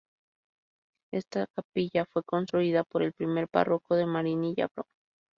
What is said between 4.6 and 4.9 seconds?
Pbro.